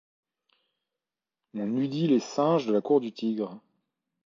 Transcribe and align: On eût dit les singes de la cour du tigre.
On 1.53 1.77
eût 1.77 1.87
dit 1.87 2.07
les 2.07 2.19
singes 2.21 2.65
de 2.65 2.73
la 2.73 2.81
cour 2.81 3.01
du 3.01 3.11
tigre. 3.13 3.59